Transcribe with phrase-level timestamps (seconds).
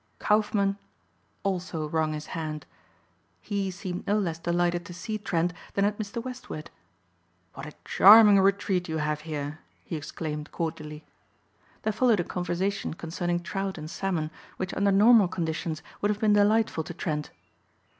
[0.17, 0.79] Kaufmann
[1.43, 2.65] also wrung his hand.
[3.39, 6.23] He seemed no less delighted to see Trent than had been Mr.
[6.25, 6.71] Westward.
[7.53, 11.05] "What a charming retreat you have here," he exclaimed cordially.
[11.83, 16.33] There followed a conversation concerning trout and salmon which under normal conditions would have been
[16.33, 17.29] delightful to Trent.